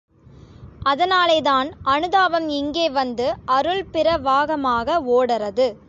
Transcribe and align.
அதனாலேதான் 0.85 1.67
அனுதாபம் 1.83 2.49
இங்கே 2.49 2.89
வந்து 2.89 3.27
அருள் 3.45 3.85
பிரவாகமாக 3.93 4.99
ஓடறது! 5.17 5.67